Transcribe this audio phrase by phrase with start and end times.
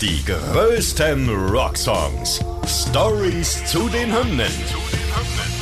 [0.00, 2.40] Die größten Rocksongs.
[2.66, 4.50] Stories zu den Hymnen.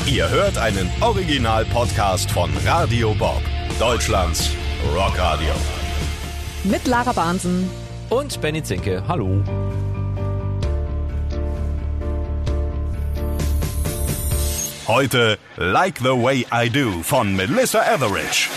[0.06, 3.42] Ihr hört einen Original-Podcast von Radio Bob,
[3.80, 4.50] Deutschlands
[4.94, 5.52] Rockradio.
[6.62, 7.68] Mit Lara Bahnsen.
[8.10, 9.02] Und Benny Zinke.
[9.08, 9.42] Hallo.
[14.86, 18.48] Heute Like the Way I Do von Melissa Etheridge.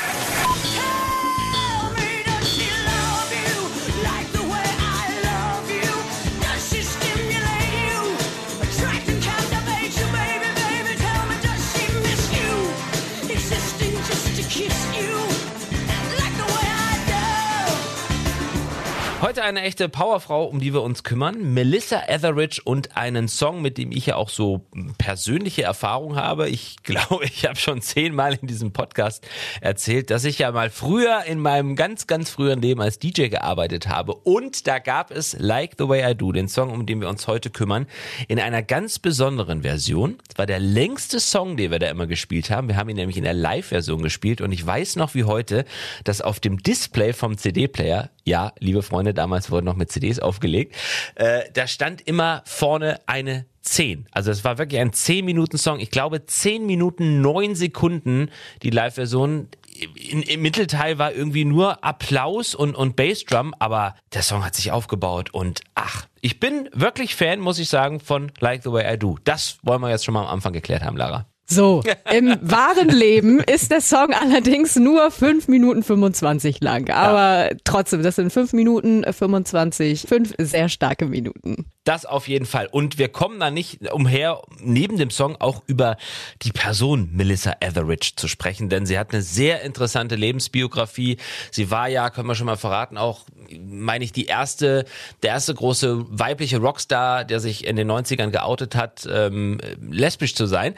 [19.22, 21.54] Heute eine echte Powerfrau, um die wir uns kümmern.
[21.54, 24.66] Melissa Etheridge und einen Song, mit dem ich ja auch so
[24.98, 26.50] persönliche Erfahrung habe.
[26.50, 29.24] Ich glaube, ich habe schon zehnmal in diesem Podcast
[29.62, 33.88] erzählt, dass ich ja mal früher in meinem ganz, ganz früheren Leben als DJ gearbeitet
[33.88, 34.16] habe.
[34.16, 37.28] Und da gab es Like the Way I Do, den Song, um den wir uns
[37.28, 37.86] heute kümmern,
[38.28, 40.18] in einer ganz besonderen Version.
[40.32, 42.70] Es war der längste Song, den wir da immer gespielt haben.
[42.70, 45.66] Wir haben ihn nämlich in der Live-Version gespielt und ich weiß noch wie heute,
[46.06, 50.76] dass auf dem Display vom CD-Player ja, liebe Freunde, damals wurden noch mit CDs aufgelegt.
[51.16, 54.08] Äh, da stand immer vorne eine 10.
[54.12, 55.80] Also es war wirklich ein 10 Minuten Song.
[55.80, 58.30] Ich glaube 10 Minuten 9 Sekunden
[58.64, 59.48] die Live-Version.
[59.96, 65.34] Im Mittelteil war irgendwie nur Applaus und, und Bassdrum, aber der Song hat sich aufgebaut
[65.34, 69.18] und ach, ich bin wirklich Fan, muss ich sagen, von Like the Way I Do.
[69.24, 71.26] Das wollen wir jetzt schon mal am Anfang geklärt haben, Lara.
[71.52, 76.90] So, im wahren Leben ist der Song allerdings nur 5 Minuten 25 lang.
[76.90, 81.66] Aber trotzdem, das sind 5 Minuten 25, fünf sehr starke Minuten.
[81.84, 82.68] Das auf jeden Fall.
[82.68, 85.98] Und wir kommen da nicht umher, neben dem Song auch über
[86.44, 91.18] die Person Melissa Etheridge zu sprechen, denn sie hat eine sehr interessante Lebensbiografie.
[91.50, 93.26] Sie war ja, können wir schon mal verraten, auch,
[93.60, 94.86] meine ich, die erste,
[95.24, 100.46] der erste große weibliche Rockstar, der sich in den 90ern geoutet hat, ähm, lesbisch zu
[100.46, 100.76] sein.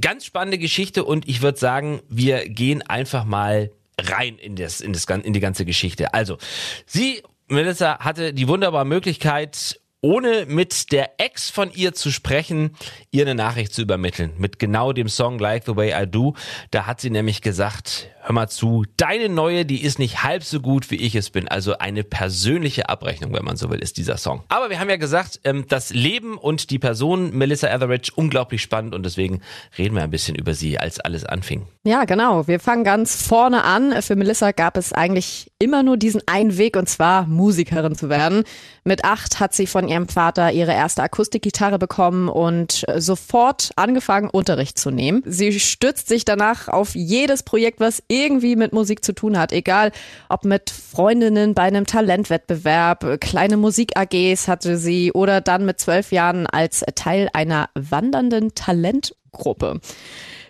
[0.00, 4.92] Ganz spannende Geschichte und ich würde sagen, wir gehen einfach mal rein in das, in
[4.92, 6.14] das, in die ganze Geschichte.
[6.14, 6.38] Also,
[6.86, 12.76] sie, Melissa, hatte die wunderbare Möglichkeit, ohne mit der Ex von ihr zu sprechen,
[13.12, 14.32] ihr eine Nachricht zu übermitteln.
[14.36, 16.34] Mit genau dem Song Like the Way I Do.
[16.72, 20.60] Da hat sie nämlich gesagt, hör mal zu, deine neue, die ist nicht halb so
[20.60, 21.46] gut, wie ich es bin.
[21.46, 24.42] Also eine persönliche Abrechnung, wenn man so will, ist dieser Song.
[24.48, 28.96] Aber wir haben ja gesagt, ähm, das Leben und die Person Melissa Etheridge unglaublich spannend
[28.96, 29.40] und deswegen
[29.78, 31.68] reden wir ein bisschen über sie, als alles anfing.
[31.84, 32.48] Ja, genau.
[32.48, 34.02] Wir fangen ganz vorne an.
[34.02, 38.42] Für Melissa gab es eigentlich immer nur diesen einen Weg, und zwar Musikerin zu werden.
[38.84, 44.28] Mit acht hat sie von ihrem Vater ihre erste Akustikgitarre bekommen und äh, sofort angefangen,
[44.28, 45.22] Unterricht zu nehmen.
[45.24, 49.52] Sie stützt sich danach auf jedes Projekt, was irgendwie mit Musik zu tun hat.
[49.52, 49.92] Egal,
[50.28, 56.10] ob mit Freundinnen bei einem Talentwettbewerb, äh, kleine Musik-AGs hatte sie oder dann mit zwölf
[56.10, 59.80] Jahren als Teil einer wandernden Talentgruppe.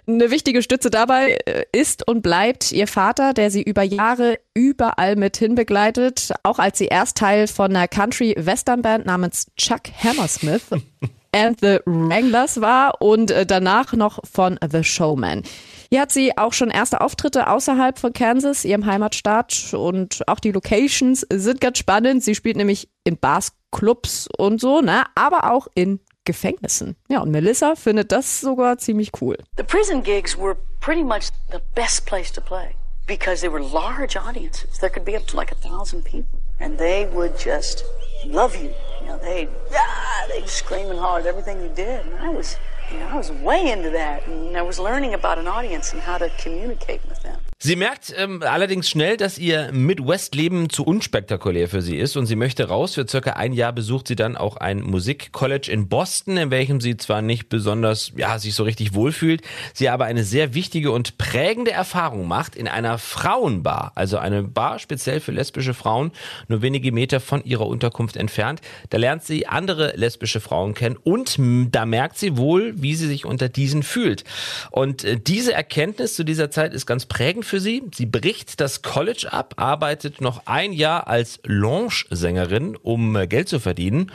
[0.04, 5.14] Eine wichtige Stütze dabei äh, ist und bleibt ihr Vater, der sie über Jahre überall
[5.14, 10.64] mit hinbegleitet, auch als sie erst Teil von einer Country-Western-Band namens Chuck Hammersmith
[11.32, 15.44] and the Wranglers war und äh, danach noch von The Showman.
[15.92, 20.50] Hier hat sie auch schon erste Auftritte außerhalb von Kansas, ihrem Heimatstaat und auch die
[20.50, 22.24] Locations sind ganz spannend.
[22.24, 26.96] Sie spielt nämlich in Bars, Clubs und so, ne, aber auch in Gefängnissen.
[27.08, 29.36] Ja, und Melissa findet das sogar ziemlich cool.
[29.56, 32.74] The prison gigs were pretty much the best place to play
[33.06, 34.78] because they were large audiences.
[34.78, 37.84] There could be up to like a thousand people, and they would just
[38.24, 38.72] love you.
[39.00, 42.56] You know, they ah, they'd scream and holler at everything you did, and I was,
[42.90, 46.02] you know, I was way into that, and I was learning about an audience and
[46.02, 47.21] how to communicate with.
[47.64, 52.34] Sie merkt ähm, allerdings schnell, dass ihr Midwest-Leben zu unspektakulär für sie ist und sie
[52.34, 52.94] möchte raus.
[52.94, 56.96] Für circa ein Jahr besucht sie dann auch ein Musikcollege in Boston, in welchem sie
[56.96, 59.42] zwar nicht besonders, ja, sich so richtig wohlfühlt,
[59.74, 64.80] sie aber eine sehr wichtige und prägende Erfahrung macht in einer Frauenbar, also eine Bar
[64.80, 66.10] speziell für lesbische Frauen,
[66.48, 68.60] nur wenige Meter von ihrer Unterkunft entfernt.
[68.90, 71.36] Da lernt sie andere lesbische Frauen kennen und
[71.70, 74.24] da merkt sie wohl, wie sie sich unter diesen fühlt.
[74.72, 77.82] Und äh, diese Erkenntnis zu dieser Zeit ist ganz prägend für sie.
[77.94, 83.60] Sie bricht das College ab, arbeitet noch ein Jahr als Lounge-Sängerin, um äh, Geld zu
[83.60, 84.10] verdienen,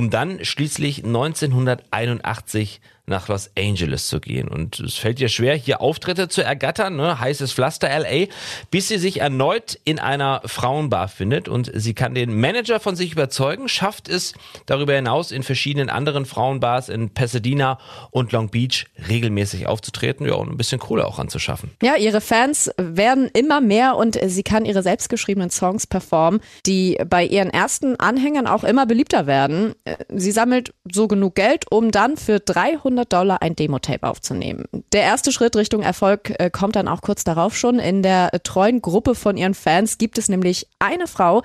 [0.00, 2.80] um dann schließlich 1981
[3.10, 4.48] nach Los Angeles zu gehen.
[4.48, 7.20] Und es fällt ihr schwer, hier Auftritte zu ergattern, ne?
[7.20, 8.26] heißes Pflaster LA,
[8.70, 13.12] bis sie sich erneut in einer Frauenbar findet und sie kann den Manager von sich
[13.12, 14.32] überzeugen, schafft es
[14.64, 17.78] darüber hinaus in verschiedenen anderen Frauenbars in Pasadena
[18.10, 21.72] und Long Beach regelmäßig aufzutreten ja, und ein bisschen Kohle auch anzuschaffen.
[21.82, 27.24] Ja, ihre Fans werden immer mehr und sie kann ihre selbstgeschriebenen Songs performen, die bei
[27.24, 29.74] ihren ersten Anhängern auch immer beliebter werden.
[30.08, 34.64] Sie sammelt so genug Geld, um dann für 300 Dollar ein Demo-Tape aufzunehmen.
[34.92, 37.78] Der erste Schritt Richtung Erfolg äh, kommt dann auch kurz darauf schon.
[37.78, 41.42] In der äh, treuen Gruppe von ihren Fans gibt es nämlich eine Frau,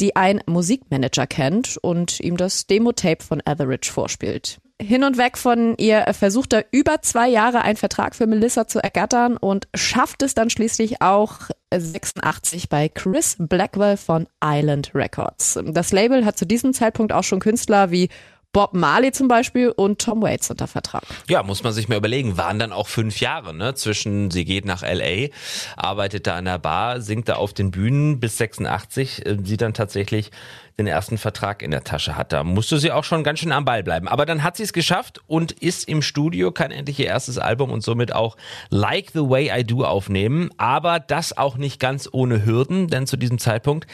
[0.00, 4.58] die einen Musikmanager kennt und ihm das Demo-Tape von Etheridge vorspielt.
[4.80, 8.78] Hin und weg von ihr versucht er über zwei Jahre einen Vertrag für Melissa zu
[8.82, 15.58] ergattern und schafft es dann schließlich auch 86 bei Chris Blackwell von Island Records.
[15.64, 18.10] Das Label hat zu diesem Zeitpunkt auch schon Künstler wie
[18.56, 21.02] Bob Marley zum Beispiel und Tom Waits unter Vertrag.
[21.28, 23.74] Ja, muss man sich mal überlegen, waren dann auch fünf Jahre, ne?
[23.74, 25.28] Zwischen sie geht nach LA,
[25.76, 29.74] arbeitet da an der Bar, singt da auf den Bühnen bis 86, äh, sie dann
[29.74, 30.30] tatsächlich
[30.78, 32.34] den ersten Vertrag in der Tasche hat.
[32.34, 34.08] Da musste sie auch schon ganz schön am Ball bleiben.
[34.08, 37.70] Aber dann hat sie es geschafft und ist im Studio, kann endlich ihr erstes Album
[37.70, 38.36] und somit auch
[38.68, 40.50] Like the Way I Do aufnehmen.
[40.58, 43.86] Aber das auch nicht ganz ohne Hürden, denn zu diesem Zeitpunkt,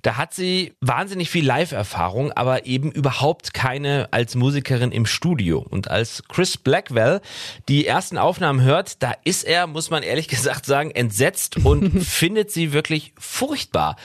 [0.00, 5.58] da hat sie wahnsinnig viel Live-Erfahrung, aber eben überhaupt keine als Musikerin im Studio.
[5.68, 7.20] Und als Chris Blackwell
[7.68, 12.50] die ersten Aufnahmen hört, da ist er, muss man ehrlich gesagt sagen, entsetzt und findet
[12.50, 13.96] sie wirklich furchtbar.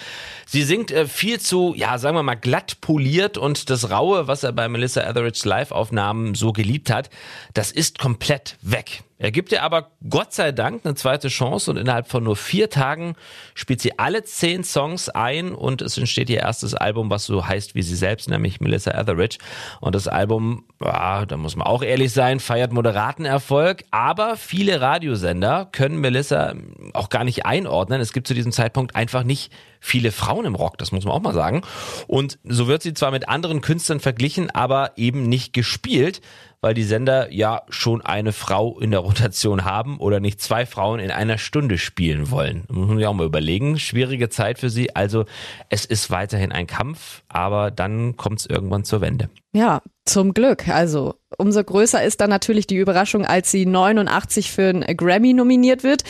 [0.45, 4.43] Sie singt äh, viel zu, ja, sagen wir mal, glatt poliert und das Raue, was
[4.43, 7.09] er bei Melissa Etheridge's Live-Aufnahmen so geliebt hat,
[7.53, 9.03] das ist komplett weg.
[9.19, 12.69] Er gibt ihr aber Gott sei Dank eine zweite Chance und innerhalb von nur vier
[12.69, 13.15] Tagen
[13.55, 17.73] spielt sie alle zehn Songs ein und es entsteht ihr erstes Album, was so heißt
[17.73, 19.39] wie sie selbst, nämlich Melissa Etheridge.
[19.81, 24.81] Und das Album, ja, da muss man auch ehrlich sein, feiert moderaten Erfolg, aber viele
[24.81, 26.53] Radiosender können Melissa
[26.97, 28.01] auch gar nicht einordnen.
[28.01, 31.21] Es gibt zu diesem Zeitpunkt einfach nicht viele Frauen im Rock, das muss man auch
[31.21, 31.61] mal sagen.
[32.07, 36.21] Und so wird sie zwar mit anderen Künstlern verglichen, aber eben nicht gespielt,
[36.61, 40.99] weil die Sender ja schon eine Frau in der Rotation haben oder nicht zwei Frauen
[40.99, 42.63] in einer Stunde spielen wollen.
[42.67, 43.77] Muss man sich auch mal überlegen.
[43.77, 44.95] Schwierige Zeit für sie.
[44.95, 45.25] Also
[45.69, 49.29] es ist weiterhin ein Kampf, aber dann kommt es irgendwann zur Wende.
[49.53, 50.67] Ja, zum Glück.
[50.67, 55.83] Also umso größer ist dann natürlich die Überraschung, als sie 89 für einen Grammy nominiert
[55.83, 56.03] wird.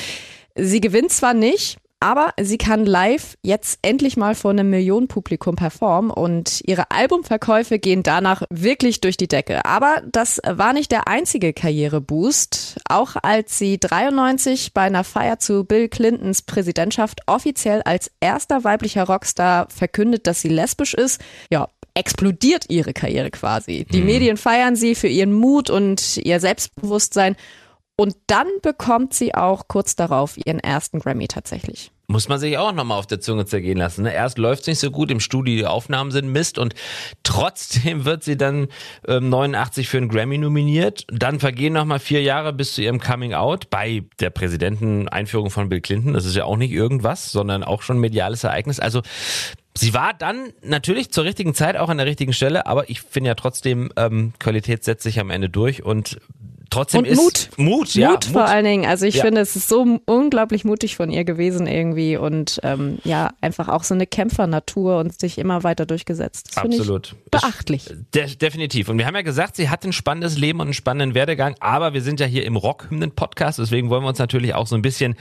[0.58, 6.12] Sie gewinnt zwar nicht, aber sie kann live jetzt endlich mal vor einem Millionenpublikum performen
[6.12, 9.66] und ihre Albumverkäufe gehen danach wirklich durch die Decke.
[9.66, 12.82] Aber das war nicht der einzige Karriereboost.
[12.88, 19.06] Auch als sie 93 bei einer Feier zu Bill Clintons Präsidentschaft offiziell als erster weiblicher
[19.06, 21.20] Rockstar verkündet, dass sie lesbisch ist,
[21.50, 23.86] ja, explodiert ihre Karriere quasi.
[23.92, 27.36] Die Medien feiern sie für ihren Mut und ihr Selbstbewusstsein.
[28.00, 31.92] Und dann bekommt sie auch kurz darauf ihren ersten Grammy tatsächlich.
[32.10, 34.04] Muss man sich auch nochmal auf der Zunge zergehen lassen.
[34.04, 34.14] Ne?
[34.14, 36.76] Erst läuft's nicht so gut, im Studio die Aufnahmen sind Mist und
[37.24, 38.68] trotzdem wird sie dann
[39.08, 41.06] ähm, 89 für einen Grammy nominiert.
[41.12, 45.82] Dann vergehen nochmal vier Jahre bis zu ihrem Coming Out bei der Präsidenteneinführung von Bill
[45.82, 46.14] Clinton.
[46.14, 48.80] Das ist ja auch nicht irgendwas, sondern auch schon ein mediales Ereignis.
[48.80, 49.02] Also
[49.76, 53.28] Sie war dann natürlich zur richtigen Zeit auch an der richtigen Stelle, aber ich finde
[53.28, 56.20] ja trotzdem, ähm, Qualität setzt sich am Ende durch und
[56.78, 57.50] trotzdem Und ist Mut.
[57.58, 58.86] Mut, ja, Mut vor allen Dingen.
[58.86, 59.24] Also ich Ja.
[59.26, 63.84] finde, es ist so unglaublich mutig von ihr gewesen irgendwie und ähm, ja, einfach auch
[63.84, 66.50] so eine Kämpfernatur und sich immer weiter durchgesetzt.
[66.56, 67.16] Das Absolut.
[67.26, 67.90] Ich beachtlich.
[68.14, 68.90] De definitiv.
[68.90, 71.94] Und wir haben ja gesagt, sie hat ein spannendes Leben und einen spannenden Werdegang, aber
[71.94, 75.16] wir sind ja hier im Rockhymnen-Podcast, deswegen wollen wir uns natürlich auch so ein bisschen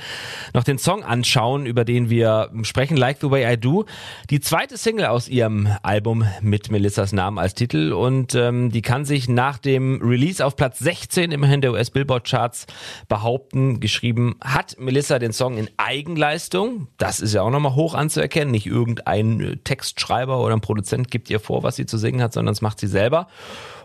[0.54, 3.84] noch den Song anschauen, über den wir sprechen, Like the Way I Do.
[4.30, 9.04] Die zweite Single aus ihrem Album mit Melissas Namen als Titel und ähm, die kann
[9.04, 12.66] sich nach dem Release auf Platz 16 immerhin der US-Billboard-Charts
[13.08, 13.78] behaupten.
[13.78, 16.88] Geschrieben hat Melissa den Song in Eigenleistung.
[16.98, 18.50] Das ist ja auch nochmal hoch anzuerkennen.
[18.50, 22.32] Nicht irgendein äh, Textschreiber oder ein Produzent gibt ihr vor, was sie zu singen hat,
[22.32, 23.28] sondern das macht sie selber.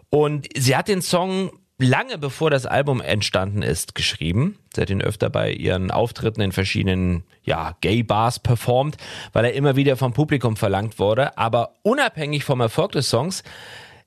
[0.09, 4.57] Und sie hat den Song lange bevor das Album entstanden ist, geschrieben.
[4.73, 8.97] Sie hat ihn öfter bei ihren Auftritten in verschiedenen ja, Gay-Bars performt,
[9.33, 11.37] weil er immer wieder vom Publikum verlangt wurde.
[11.37, 13.43] Aber unabhängig vom Erfolg des Songs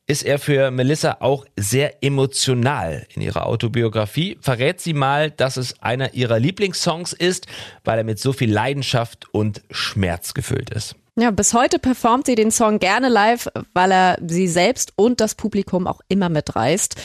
[0.06, 3.06] ist er für Melissa auch sehr emotional.
[3.14, 7.46] In ihrer Autobiografie verrät sie mal, dass es einer ihrer Lieblingssongs ist,
[7.84, 10.96] weil er mit so viel Leidenschaft und Schmerz gefüllt ist.
[11.16, 15.36] Ja, bis heute performt sie den Song gerne live, weil er sie selbst und das
[15.36, 16.96] Publikum auch immer mitreißt.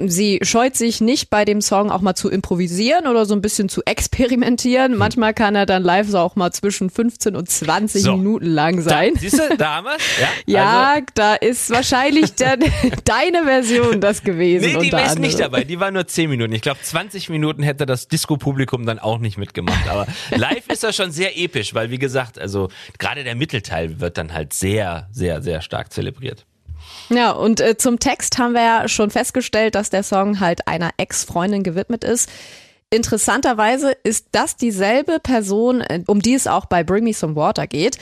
[0.00, 3.68] Sie scheut sich nicht bei dem Song auch mal zu improvisieren oder so ein bisschen
[3.68, 4.92] zu experimentieren.
[4.92, 4.98] Hm.
[4.98, 8.16] Manchmal kann er dann live so auch mal zwischen 15 und 20 So.
[8.16, 9.12] Minuten lang Da, sein.
[9.18, 10.00] siehst du, da wir's.
[10.20, 12.60] Ja, Ja, also, da ist wahrscheinlich dann
[13.04, 14.72] deine Version das gewesen.
[14.74, 15.38] Nee, die war nicht anderem.
[15.38, 15.64] dabei.
[15.64, 16.52] Die war nur 10 Minuten.
[16.52, 19.88] Ich glaube, 20 Minuten hätte das Disco-Publikum dann auch nicht mitgemacht.
[19.88, 24.16] Aber live ist das schon sehr episch, weil wie gesagt, also gerade der Mittelteil wird
[24.16, 26.44] dann halt sehr, sehr, sehr stark zelebriert.
[27.10, 30.90] Ja, und äh, zum Text haben wir ja schon festgestellt, dass der Song halt einer
[30.98, 32.28] Ex-Freundin gewidmet ist.
[32.90, 37.66] Interessanterweise ist das dieselbe Person, äh, um die es auch bei Bring Me Some Water
[37.66, 37.98] geht.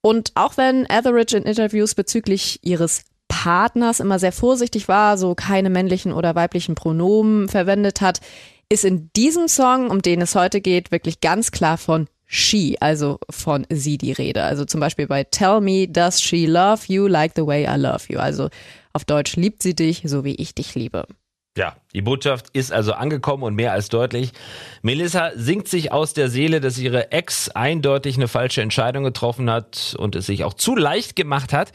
[0.00, 5.70] Und auch wenn Etheridge in Interviews bezüglich ihres Partners immer sehr vorsichtig war, so keine
[5.70, 8.20] männlichen oder weiblichen Pronomen verwendet hat,
[8.68, 13.18] ist in diesem Song, um den es heute geht, wirklich ganz klar von she, also
[13.28, 14.42] von sie die Rede.
[14.42, 18.06] Also zum Beispiel bei Tell Me, does she love you like the way I love
[18.08, 18.18] you?
[18.18, 18.48] Also
[18.94, 21.06] auf Deutsch liebt sie dich, so wie ich dich liebe.
[21.54, 24.32] Ja, die Botschaft ist also angekommen und mehr als deutlich.
[24.80, 29.94] Melissa singt sich aus der Seele, dass ihre Ex eindeutig eine falsche Entscheidung getroffen hat
[29.98, 31.72] und es sich auch zu leicht gemacht hat.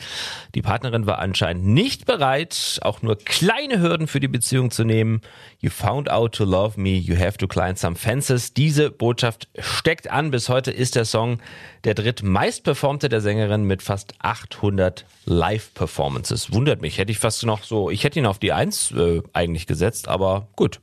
[0.55, 5.21] Die Partnerin war anscheinend nicht bereit, auch nur kleine Hürden für die Beziehung zu nehmen.
[5.59, 8.55] You found out to love me, you have to climb some fences.
[8.55, 10.31] Diese Botschaft steckt an.
[10.31, 11.39] Bis heute ist der Song
[11.83, 16.51] der drittmeist performte der Sängerin mit fast 800 Live-Performances.
[16.51, 19.66] Wundert mich, hätte ich fast noch so, ich hätte ihn auf die Eins äh, eigentlich
[19.67, 20.79] gesetzt, aber gut.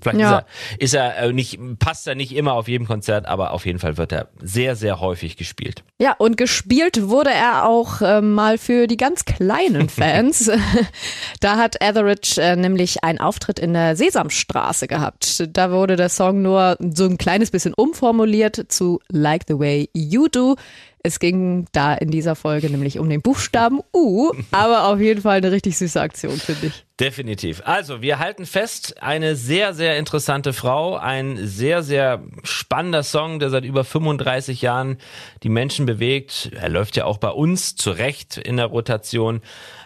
[0.00, 0.44] Vielleicht Ja.
[0.78, 3.64] ist er, ist er äh, nicht, passt er nicht immer auf jedem Konzert, aber auf
[3.66, 5.84] jeden Fall wird er sehr, sehr häufig gespielt.
[6.00, 10.50] Ja, und gespielt wurde er auch äh, mal für die ganz kleinen Fans.
[11.38, 15.44] da hat Etheridge äh, nämlich einen Auftritt in der Sesamstraße gehabt.
[15.56, 20.26] Da wurde der Song nur so ein kleines bisschen umformuliert zu Like the Way You
[20.26, 20.56] Do.
[21.04, 25.36] Es ging da in dieser Folge nämlich um den Buchstaben U, aber auf jeden Fall
[25.38, 26.84] eine richtig süße Aktion, finde ich.
[27.02, 27.62] Definitiv.
[27.64, 33.50] Also, wir halten fest, eine sehr, sehr interessante Frau, ein sehr, sehr spannender Song, der
[33.50, 34.98] seit über 35 Jahren
[35.42, 36.52] die Menschen bewegt.
[36.54, 39.40] Er läuft ja auch bei uns zurecht in der Rotation.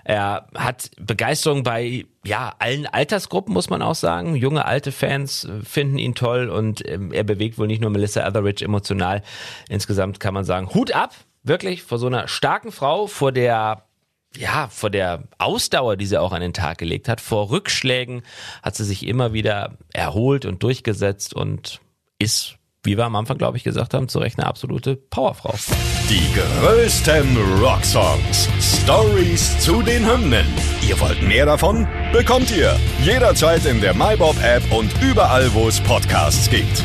[0.05, 4.37] Er hat Begeisterung bei ja, allen Altersgruppen, muss man auch sagen.
[4.37, 8.27] Junge, alte Fans äh, finden ihn toll und ähm, er bewegt wohl nicht nur Melissa
[8.27, 9.23] Etheridge emotional.
[9.71, 13.86] Insgesamt kann man sagen, Hut ab, wirklich, vor so einer starken Frau, vor der
[14.39, 18.23] ja, vor der Ausdauer, die sie auch an den Tag gelegt hat, vor Rückschlägen
[18.63, 21.81] hat sie sich immer wieder erholt und durchgesetzt und
[22.19, 25.55] ist, wie wir am Anfang, glaube ich, gesagt haben, zu Recht eine absolute Powerfrau.
[26.09, 28.49] Die größten Rocksongs.
[28.61, 30.47] Stories zu den Hymnen.
[30.87, 31.87] Ihr wollt mehr davon?
[32.13, 36.85] Bekommt ihr jederzeit in der MyBob-App und überall, wo es Podcasts gibt.